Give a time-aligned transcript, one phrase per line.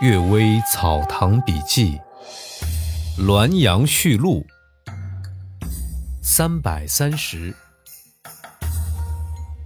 [0.04, 1.92] 《岳微草堂笔记》
[3.24, 4.44] 《滦阳序录》
[6.22, 7.56] 三百三十，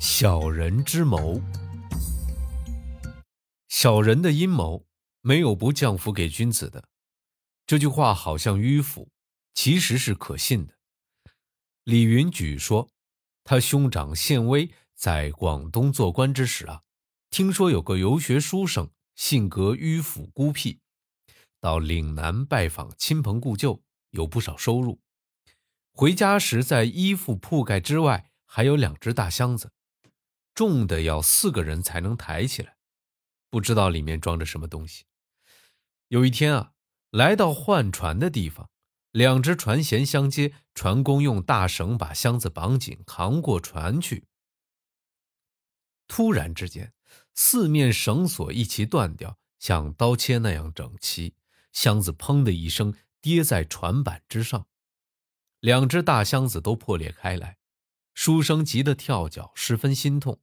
[0.00, 1.40] 小人之谋。
[3.68, 4.84] 小人的阴谋，
[5.20, 6.88] 没有不降服给君子的。
[7.64, 9.08] 这句话好像迂腐，
[9.54, 10.74] 其实是可信的。
[11.84, 12.88] 李云举说，
[13.44, 16.82] 他兄长献威在广东做官之时啊，
[17.30, 18.90] 听说有个游学书生。
[19.16, 20.80] 性格迂腐孤僻，
[21.58, 25.00] 到岭南拜访亲朋故旧，有不少收入。
[25.92, 29.72] 回家时，在衣服铺盖之外还有两只大箱子，
[30.54, 32.76] 重的要四个人才能抬起来，
[33.48, 35.06] 不知道里面装着什么东西。
[36.08, 36.72] 有一天啊，
[37.10, 38.68] 来到换船的地方，
[39.12, 44.26] 两只船舷相接，船工用大绳把箱子绑紧，扛过船去。
[46.06, 46.92] 突然之间。
[47.36, 51.34] 四面绳索一齐断掉，像刀切那样整齐。
[51.70, 54.66] 箱子砰的一声跌在船板之上，
[55.60, 57.58] 两只大箱子都破裂开来。
[58.14, 60.40] 书生急得跳脚，十分心痛，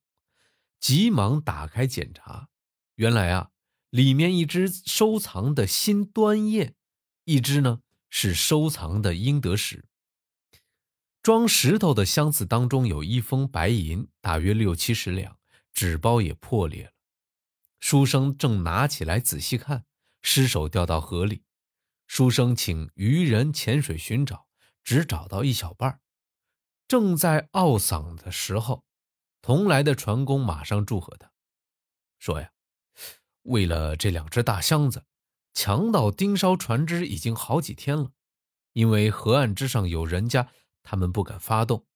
[0.79, 2.49] 急忙打开检查。
[2.95, 3.49] 原来啊，
[3.89, 6.75] 里面一只收藏的新端砚，
[7.23, 9.85] 一只呢是收藏的英德石。
[11.23, 15.39] 装石头的箱子当中有一封白银，大约六七十两。
[15.73, 16.91] 纸包也破裂了，
[17.79, 19.85] 书生正拿起来仔细看，
[20.21, 21.43] 失手掉到河里。
[22.05, 24.47] 书生请渔人潜水寻找，
[24.83, 25.99] 只找到一小半
[26.87, 28.85] 正在懊丧的时候，
[29.41, 31.31] 同来的船工马上祝贺他，
[32.19, 32.51] 说：“呀，
[33.41, 35.05] 为了这两只大箱子，
[35.53, 38.11] 强盗盯梢船只已经好几天了。
[38.73, 40.51] 因为河岸之上有人家，
[40.83, 41.87] 他们不敢发动，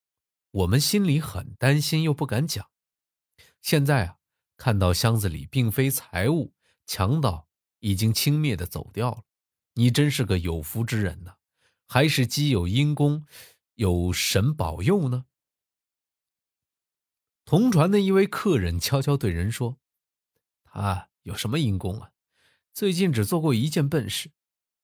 [0.51, 2.67] 我们心里很担心，又不敢讲。”
[3.67, 4.15] 现在啊，
[4.55, 6.53] 看到箱子里并非财物，
[6.85, 9.23] 强盗已经轻蔑的走掉了。
[9.73, 11.35] 你真是个有福之人呐，
[11.85, 13.25] 还是积有阴功，
[13.73, 15.25] 有神保佑呢？
[17.43, 19.77] 同船的一位客人悄悄对人说
[20.63, 22.11] ：“他有什么阴功啊？
[22.73, 24.31] 最近只做过一件笨事。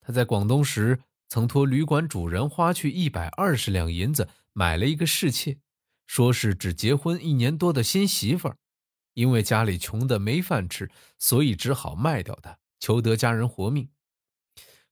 [0.01, 5.57] 他在广东时曾托旅馆主人花去一百二十两银子买了一个侍妾，
[6.05, 8.57] 说是只结婚一年多的新媳妇儿。”
[9.13, 13.90] 因为家里穷的没饭吃，所以只好卖掉它，求得家人活命。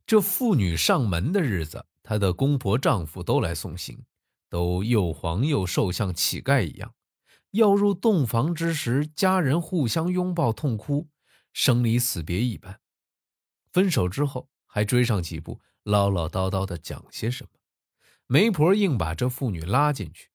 [0.06, 4.04] 这妇女上门的日子，她的公婆丈夫都来送行，
[4.50, 6.94] 都又黄又瘦，像乞丐一样。
[7.52, 11.10] 要入洞房之时，家人互相拥抱痛哭，
[11.54, 12.80] 生离死别一般。
[13.74, 17.50] 分手之后，还追上几步，唠唠叨叨的讲些什么。
[18.28, 20.30] 媒婆硬把这妇女拉进去，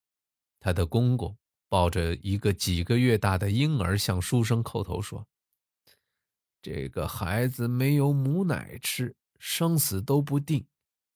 [0.60, 1.36] 她的公公。
[1.68, 5.26] 抱着一个几个月大的婴儿，向书生叩头说
[6.62, 10.66] ：“这个孩子没有母奶吃，生死都不定，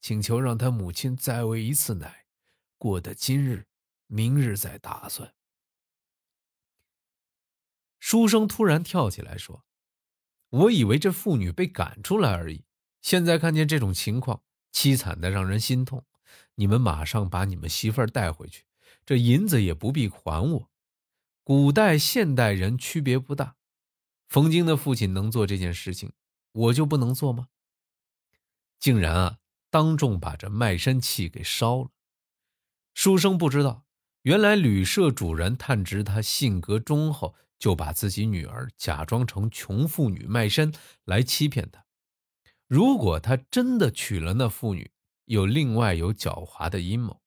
[0.00, 2.26] 请求让他母亲再喂一次奶，
[2.78, 3.66] 过得今日，
[4.06, 5.34] 明日再打算。”
[8.00, 9.64] 书生突然跳起来说
[10.50, 12.64] ：“我以为这妇女被赶出来而已，
[13.02, 16.04] 现在看见这种情况，凄惨的让人心痛。
[16.56, 18.64] 你们马上把你们媳妇儿带回去。”
[19.10, 20.70] 这银子也不必还我。
[21.42, 23.56] 古代、现代人区别不大。
[24.28, 26.12] 冯京的父亲能做这件事情，
[26.52, 27.48] 我就不能做吗？
[28.78, 29.38] 竟然啊，
[29.68, 31.90] 当众把这卖身契给烧了。
[32.94, 33.84] 书生不知道，
[34.22, 40.72] 原来旅社主人探知他性格忠厚，就把自己女儿假装成穷妇女卖身
[41.04, 41.84] 来欺骗他。
[42.68, 44.92] 如果他真的娶了那妇女，
[45.24, 47.20] 又另外有狡猾的阴谋。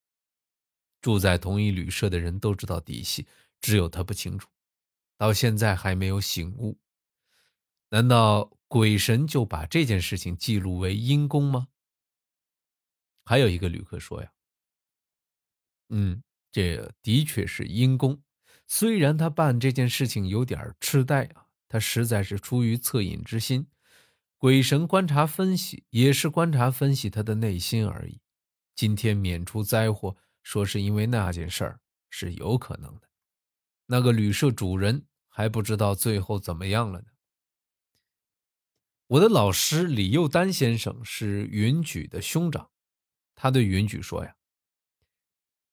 [1.03, 3.27] 住在同一旅社的人都知道底细，
[3.59, 4.47] 只有他不清楚，
[5.17, 6.79] 到现在还没有醒悟。
[7.89, 11.67] 难道鬼神就把这件事情记录为阴功吗？
[13.25, 14.31] 还有一个旅客说呀
[15.91, 18.23] ：“嗯，这的确是阴功。
[18.65, 23.67] 虽然他办这件事情有点痴呆啊，他实在是出于恻隐之心。
[24.37, 28.21] 鬼神观察分析也是观察分析他的内心而已。
[28.73, 31.79] 今天免除灾祸。”说是因为那件事儿
[32.09, 33.09] 是有可能的，
[33.87, 37.07] 那个旅社主人还不知道最后怎么样了呢。
[39.07, 42.69] 我的老师李幼丹先生是云举的兄长，
[43.35, 44.35] 他对云举说呀：“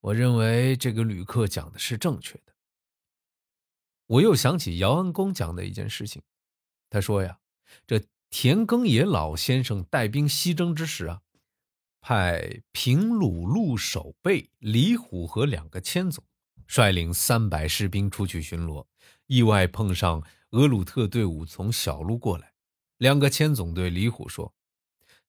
[0.01, 2.55] 我认为这个旅客讲的是正确的。”
[4.07, 6.23] 我又想起姚安公讲的一件事情，
[6.89, 7.39] 他说呀
[7.87, 11.23] ：“这田耕野老先生带兵西征之时啊。”
[12.01, 16.25] 派平鲁路守备李虎和两个千总，
[16.67, 18.87] 率领三百士兵出去巡逻，
[19.27, 22.55] 意外碰上俄鲁特队伍从小路过来，
[22.97, 24.55] 两个千总对李虎说：“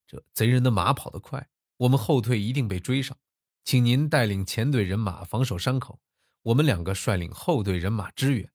[0.08, 3.18] 这贼人的马跑得快，我们后退一定被追上，
[3.64, 6.00] 请您带领前队人马防守山口，
[6.44, 8.50] 我们两个率领后队人马支援。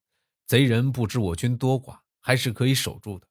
[0.47, 3.29] 贼人不知我军多寡，还是可以守住的。”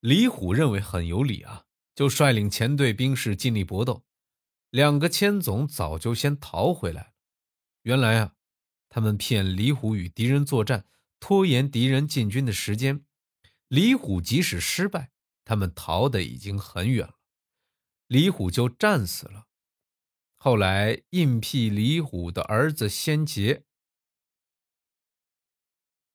[0.00, 1.64] 李虎认为很有理啊，
[1.98, 4.04] 就率领前队兵士尽力搏斗。
[4.70, 7.12] 两个千总早就先逃回来了。
[7.82, 8.36] 原来啊，
[8.88, 10.86] 他们骗李虎与敌人作战，
[11.18, 13.04] 拖延敌人进军的时间。
[13.66, 15.10] 李虎即使失败，
[15.44, 17.16] 他们逃得已经很远了，
[18.06, 19.48] 李虎就战死了。
[20.36, 23.64] 后来应聘李虎的儿子先杰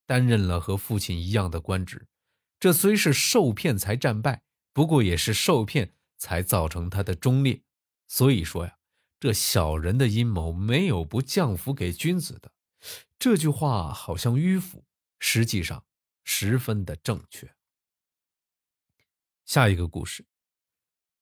[0.05, 2.07] 担任了和父亲一样的官职。
[2.57, 7.61] 这虽是受骗才战败，不过也是受骗才造成他的忠烈。
[8.07, 8.77] 所以说呀，
[9.19, 12.51] 这小人的阴谋没有不降服给君子的。
[13.17, 14.85] 这句话好像迂腐，
[15.19, 15.85] 实际上
[16.25, 17.55] 十分的正确。
[19.45, 20.25] 下一个故事，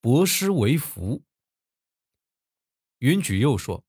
[0.00, 1.22] 博施为福。
[2.98, 3.84] 云举又说，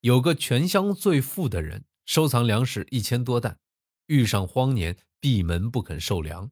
[0.00, 3.58] 有个全乡最富的人，收藏粮食一千多担，
[4.06, 6.50] 遇上荒年，闭门不肯受粮。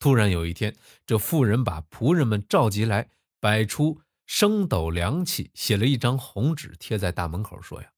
[0.00, 0.74] 突然有一天，
[1.06, 4.00] 这富人把仆人们召集来，摆出。
[4.26, 7.90] 升斗凉气，写了一张红纸贴在大门口，说：“呀，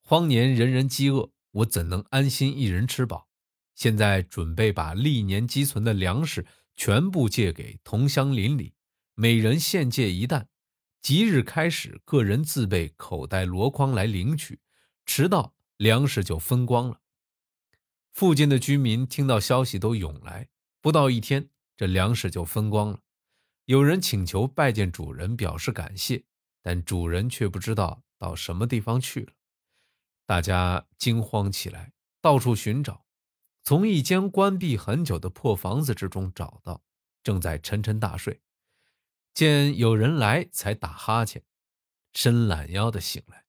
[0.00, 3.28] 荒年人人饥饿，我怎能安心一人吃饱？
[3.76, 6.44] 现在准备把历年积存的粮食
[6.74, 8.74] 全部借给同乡邻里，
[9.14, 10.48] 每人现借一担。
[11.00, 14.58] 即日开始，个人自备口袋箩筐来领取，
[15.06, 16.98] 迟到粮食就分光了。”
[18.12, 20.48] 附近的居民听到消息都涌来，
[20.82, 23.00] 不到一天，这粮食就分光了。
[23.66, 26.24] 有人请求拜见主人，表示感谢，
[26.60, 29.32] 但主人却不知道到什么地方去了。
[30.26, 33.06] 大家惊慌起来，到处寻找，
[33.62, 36.82] 从一间关闭很久的破房子之中找到，
[37.22, 38.40] 正在沉沉大睡。
[39.32, 41.44] 见有人来，才打哈欠，
[42.12, 43.44] 伸懒腰的醒来。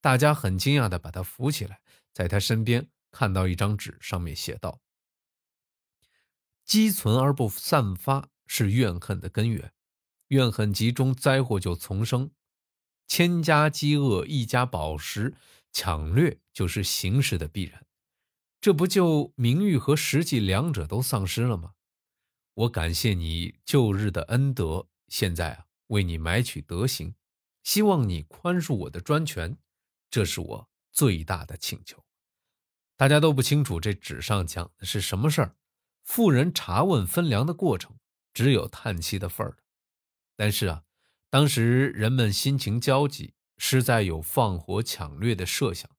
[0.00, 1.80] 大家很惊讶的把他扶起来，
[2.12, 4.80] 在他身边看到一张纸，上面写道
[6.66, 9.72] ：“积存而不散发。”是怨恨的根源，
[10.28, 12.30] 怨恨集中，灾祸就丛生。
[13.08, 15.34] 千家饥饿，一家饱食，
[15.72, 17.84] 抢掠就是形势的必然。
[18.60, 21.72] 这不就名誉和实际两者都丧失了吗？
[22.54, 27.16] 我感谢你旧日的恩德，现在啊，为你买取德行，
[27.64, 29.58] 希望你宽恕我的专权，
[30.08, 32.04] 这是我最大的请求。
[32.96, 35.56] 大家都不清楚这纸上讲的是什么事儿。
[36.06, 37.98] 富人查问分粮的过程。
[38.32, 39.56] 只有叹气的份儿
[40.36, 40.84] 但是啊，
[41.30, 45.90] 当时人们心情焦急，实在有放火抢掠的设想。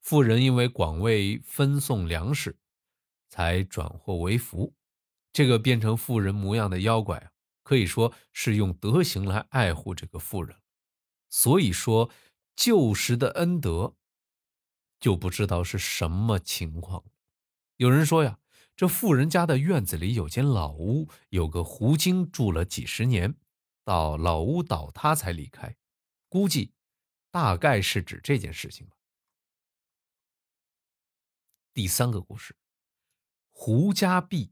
[0.00, 2.58] 富人因为广为分送粮食，
[3.28, 4.74] 才转祸为福。
[5.34, 7.30] 这个变成富人模样的妖怪啊，
[7.62, 10.56] 可以说是用德行来爱护这个富人。
[11.28, 12.10] 所以说，
[12.56, 13.94] 旧时的恩德，
[14.98, 17.04] 就不知道是什么情况。
[17.76, 18.38] 有人说呀。
[18.82, 23.36] 这富人家的院子里有间老屋，有个狐精住了几十年，
[23.84, 25.76] 到老屋倒塌才离开。
[26.28, 26.72] 估计
[27.30, 28.96] 大概是指这件事情吧。
[31.72, 32.56] 第三个故事，
[33.52, 34.50] 胡家壁。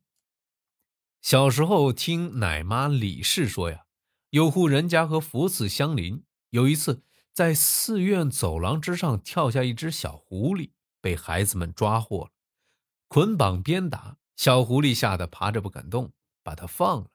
[1.21, 3.85] 小时候听奶妈李氏说呀，
[4.29, 10.71] 有户人家和佛寺相邻，有一次在寺院走廊之上跳下一只小狐狸，
[11.01, 12.31] 被孩子们抓获了。
[13.09, 17.11] 捆绑鞭打，小狐狸吓得爬着不敢动，把它放了，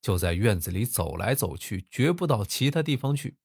[0.00, 3.36] 就在院子里走来走去，绝不到其他地方去。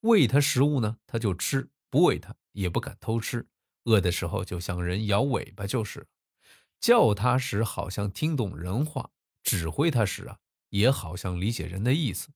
[0.00, 3.48] 喂它食物呢，它就吃；不喂它，也不敢偷吃。
[3.84, 6.06] 饿的时候就像人摇尾巴就是。
[6.78, 12.34] 叫它时好像听懂人话，指挥它时啊，也好像理解人的意思。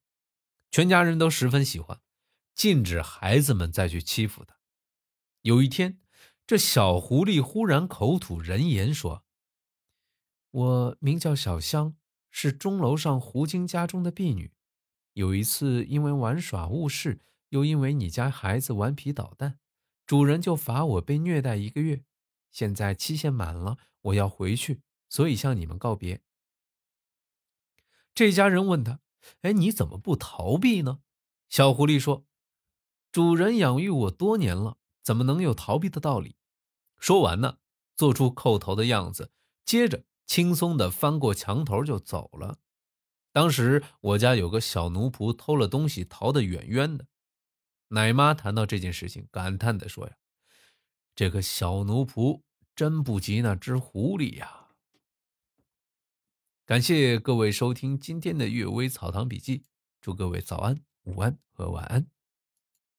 [0.70, 2.00] 全家人都十分喜欢，
[2.54, 4.56] 禁止孩子们再去欺负它。
[5.42, 6.00] 有一天。
[6.46, 9.24] 这小狐狸忽然口吐人言，说
[10.56, 11.94] ：“我名叫小香，
[12.30, 14.54] 是钟楼上胡精家中的婢女。
[15.12, 17.20] 有一次因为玩耍误事，
[17.50, 19.58] 又因为你家孩子顽皮捣蛋，
[20.06, 22.04] 主人就罚我被虐待一个月。
[22.50, 26.22] 现在期限满了，我要回去，所以向你们告别。”
[28.14, 29.00] 这家人问他
[29.42, 31.00] ：“哎，你怎么不逃避呢？”
[31.50, 32.24] 小狐狸说
[33.12, 36.34] ：“主人养育我多年了。”怎么能有逃避的道理？
[36.98, 37.58] 说完呢，
[37.94, 39.30] 做出叩头的样子，
[39.66, 42.58] 接着轻松地翻过墙头就走了。
[43.32, 47.06] 当时我家有个小奴仆偷了东西，逃得远远的。
[47.88, 50.16] 奶妈谈到这件事情，感叹地说：“呀，
[51.14, 52.42] 这个小奴仆
[52.74, 54.70] 真不及那只狐狸呀。”
[56.66, 59.58] 感谢各位收听今天的《阅微草堂笔记》，
[60.00, 62.08] 祝各位早安、午安和晚安。